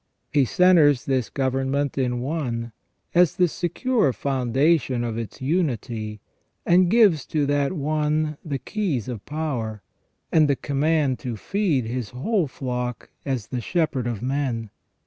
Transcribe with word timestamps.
He 0.33 0.45
centres 0.45 1.05
this 1.05 1.29
government 1.29 1.95
in 1.95 2.21
one, 2.21 2.71
as 3.13 3.35
the 3.35 3.47
secure 3.47 4.11
foundation 4.11 5.03
of 5.03 5.15
its 5.15 5.43
unity, 5.43 6.21
and 6.65 6.89
gives 6.89 7.23
to 7.27 7.45
that 7.45 7.73
one 7.73 8.37
the 8.43 8.57
keys 8.57 9.07
of 9.07 9.23
power, 9.27 9.83
and 10.31 10.47
the 10.47 10.55
command 10.55 11.19
to 11.19 11.37
feed 11.37 11.85
His 11.85 12.09
whole 12.09 12.47
flock 12.47 13.11
as 13.27 13.45
the 13.49 13.61
shepherd 13.61 14.07
of 14.07 14.23
men. 14.23 14.71